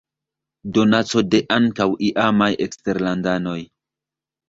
[0.77, 3.59] Donaco de ankaŭ iamaj eksterlandanoj.